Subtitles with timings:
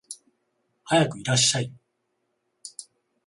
[0.85, 1.71] はやくいらっしゃい